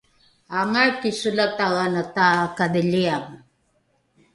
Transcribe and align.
aangai 0.55 0.91
kisolatae 1.01 1.79
ana 1.85 2.01
takadhiliange? 2.15 3.37